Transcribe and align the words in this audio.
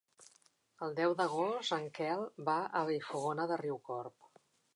El 0.85 0.95
deu 0.99 1.13
d'agost 1.19 1.75
en 1.77 1.85
Quel 1.99 2.25
va 2.49 2.57
a 2.81 2.83
Vallfogona 2.89 3.47
de 3.53 3.61
Riucorb. 3.65 4.43